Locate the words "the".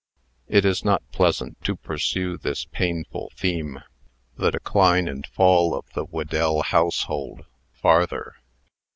4.35-4.49, 5.93-6.03